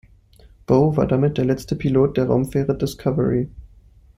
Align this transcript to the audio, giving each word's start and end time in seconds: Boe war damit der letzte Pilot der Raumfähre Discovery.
Boe 0.65 0.97
war 0.97 1.05
damit 1.05 1.37
der 1.37 1.45
letzte 1.45 1.75
Pilot 1.75 2.17
der 2.17 2.25
Raumfähre 2.25 2.75
Discovery. 2.75 3.51